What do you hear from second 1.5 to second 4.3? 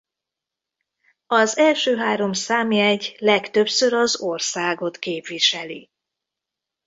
első három számjegy legtöbbször az